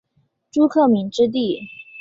[0.49, 1.59] 朱克敏之弟。